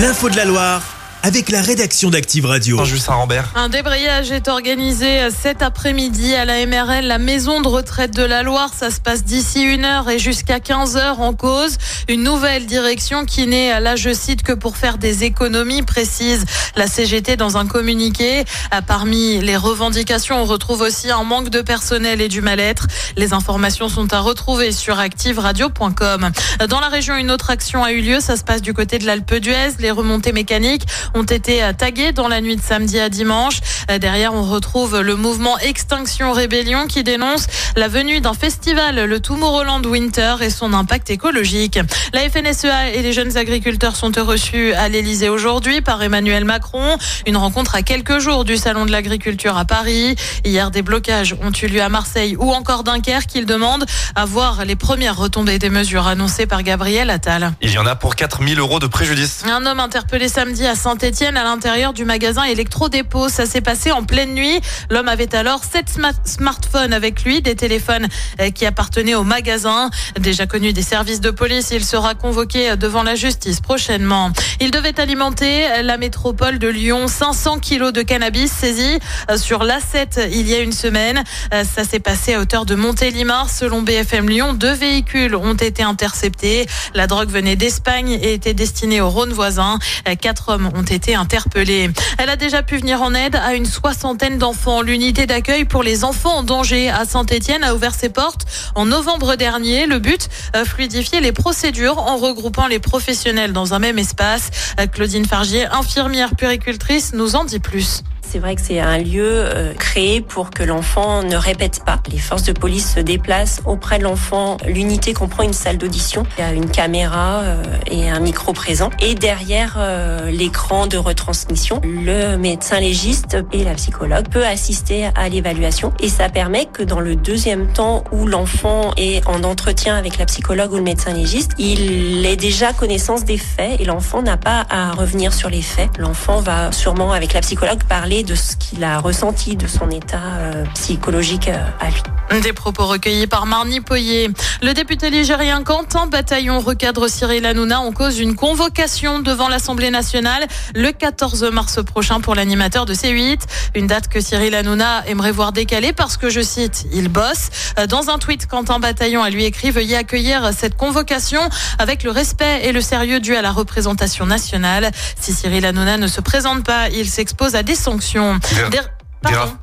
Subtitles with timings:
[0.00, 0.89] L'info de la Loire
[1.22, 2.82] avec la rédaction d'Active Radio.
[2.84, 3.52] Justin Rambert.
[3.54, 8.42] Un débrayage est organisé cet après-midi à la MRL, la maison de retraite de la
[8.42, 8.70] Loire.
[8.74, 11.76] Ça se passe d'ici une heure et jusqu'à 15 heures en cause.
[12.08, 16.44] Une nouvelle direction qui n'est là, je cite, que pour faire des économies, précise
[16.76, 18.44] la CGT dans un communiqué.
[18.86, 22.86] Parmi les revendications, on retrouve aussi un manque de personnel et du mal-être.
[23.16, 26.30] Les informations sont à retrouver sur activeradio.com.
[26.68, 28.20] Dans la région, une autre action a eu lieu.
[28.20, 29.72] Ça se passe du côté de l'Alpe d'Huez.
[29.78, 33.60] Les remontées mécaniques ont été tagués dans la nuit de samedi à dimanche.
[34.00, 37.46] Derrière, on retrouve le mouvement Extinction Rébellion qui dénonce
[37.76, 41.78] la venue d'un festival, le Tomorrowland Winter et son impact écologique.
[42.12, 46.96] La FNSEA et les jeunes agriculteurs sont reçus à l'Elysée aujourd'hui par Emmanuel Macron.
[47.26, 50.16] Une rencontre à quelques jours du Salon de l'agriculture à Paris.
[50.44, 53.34] Hier, des blocages ont eu lieu à Marseille ou encore Dunkerque.
[53.34, 57.52] Ils demandent à voir les premières retombées des mesures annoncées par Gabriel Attal.
[57.62, 59.44] Il y en a pour 4000 euros de préjudice.
[59.50, 63.28] Un homme interpellé samedi à saint Etienne à l'intérieur du magasin Electro-Dépôt.
[63.28, 64.60] Ça s'est passé en pleine nuit.
[64.90, 65.86] L'homme avait alors sept
[66.24, 68.06] smartphones avec lui, des téléphones
[68.40, 69.90] euh, qui appartenaient au magasin.
[70.18, 74.30] Déjà connu des services de police, il sera convoqué devant la justice prochainement.
[74.60, 77.08] Il devait alimenter la métropole de Lyon.
[77.08, 78.98] 500 kilos de cannabis saisis
[79.30, 81.24] euh, sur l'A7 il y a une semaine.
[81.54, 83.48] Euh, ça s'est passé à hauteur de Montélimar.
[83.48, 86.66] Selon BFM Lyon, deux véhicules ont été interceptés.
[86.94, 89.78] La drogue venait d'Espagne et était destinée au Rhône voisin.
[90.20, 91.90] Quatre hommes ont été interpellés.
[92.18, 94.82] Elle a déjà pu venir en aide à une soixantaine d'enfants.
[94.82, 99.36] L'unité d'accueil pour les enfants en danger à Saint-Etienne a ouvert ses portes en novembre
[99.36, 99.86] dernier.
[99.86, 104.50] Le but, euh, fluidifier les procédures en regroupant les professionnels dans un même espace.
[104.80, 108.02] Euh, Claudine Fargier, infirmière puricultrice, nous en dit plus.
[108.22, 112.00] C'est vrai que c'est un lieu euh, créé pour que l'enfant ne répète pas.
[112.12, 114.56] Les forces de police se déplacent auprès de l'enfant.
[114.66, 116.24] L'unité comprend une salle d'audition.
[116.38, 118.90] Il y a une caméra euh, et un micro présent.
[119.00, 125.28] Et derrière euh, l'écran de retransmission, le médecin légiste et la psychologue peut assister à
[125.28, 125.92] l'évaluation.
[126.00, 130.26] Et ça permet que dans le deuxième temps où l'enfant est en entretien avec la
[130.26, 134.66] psychologue ou le médecin légiste, il ait déjà connaissance des faits et l'enfant n'a pas
[134.70, 135.90] à revenir sur les faits.
[135.98, 140.34] L'enfant va sûrement avec la psychologue parler de ce qu'il a ressenti, de son état
[140.38, 142.42] euh, psychologique euh, à lui.
[142.42, 144.30] Des propos recueillis par Marnie Poyer.
[144.62, 150.46] Le député ligérien Quentin Bataillon recadre Cyril Hanouna en cause d'une convocation devant l'Assemblée nationale
[150.74, 153.40] le 14 mars prochain pour l'animateur de C8.
[153.74, 157.50] Une date que Cyril Hanouna aimerait voir décalée parce que, je cite, il bosse.
[157.88, 161.40] Dans un tweet, Quentin Bataillon a lui écrit Veuillez accueillir cette convocation
[161.78, 164.90] avec le respect et le sérieux dû à la représentation nationale.
[165.20, 168.70] Si Cyril Hanouna ne se présente pas, il s'expose à des sanctions sanctions.
[168.70, 168.99] Vers...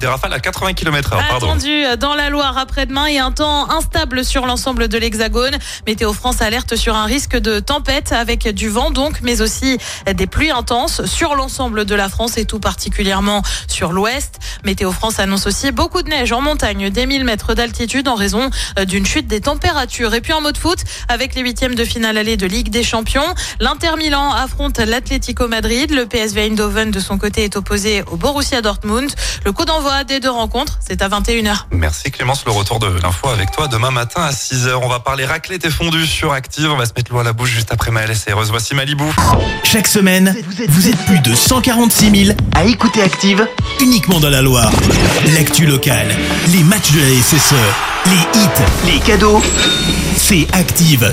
[0.00, 1.46] Des, rafales à 80 km h pardon.
[1.46, 5.56] Attendu euh, dans la Loire après-demain et un temps instable sur l'ensemble de l'Hexagone.
[5.86, 9.78] Météo France alerte sur un risque de tempête avec du vent donc, mais aussi
[10.12, 14.40] des pluies intenses sur l'ensemble de la France et tout particulièrement sur l'ouest.
[14.64, 18.50] Météo France annonce aussi beaucoup de neige en montagne, des 1000 mètres d'altitude en raison
[18.78, 20.14] euh, d'une chute des températures.
[20.14, 20.78] Et puis en mode foot,
[21.08, 25.92] avec les huitièmes de finale allée de Ligue des Champions, l'Inter Milan affronte l'Atlético Madrid.
[25.92, 29.12] Le PSV Eindhoven de son côté est opposé au Borussia Dortmund.
[29.44, 31.64] Le coup d'envoi des deux rencontres, c'est à 21h.
[31.70, 34.72] Merci Clémence, le retour de l'info avec toi demain matin à 6h.
[34.82, 36.70] On va parler raclette et fondue sur Active.
[36.70, 38.48] On va se mettre l'eau à la bouche juste après Maëlys et Heureuse.
[38.48, 39.14] Voici Malibou.
[39.62, 40.34] Chaque semaine,
[40.68, 43.46] vous êtes plus de 146 000 à écouter Active
[43.80, 44.72] uniquement dans la Loire.
[45.34, 46.08] L'actu locale,
[46.48, 47.54] les matchs de la SSE,
[48.06, 49.42] les hits, les cadeaux,
[50.16, 51.12] c'est Active.